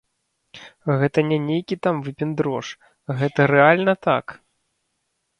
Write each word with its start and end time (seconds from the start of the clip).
Гэта 1.01 1.19
не 1.31 1.37
нейкі 1.49 1.75
там 1.87 1.99
выпендрож, 2.07 2.67
гэта 3.19 3.47
рэальна 3.53 3.93
так. 4.07 4.25